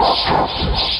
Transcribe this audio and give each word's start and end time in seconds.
Stop 0.00 0.97